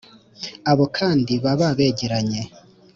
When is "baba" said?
1.43-1.67